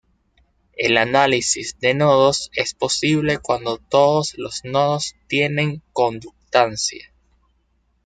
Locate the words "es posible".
2.55-3.37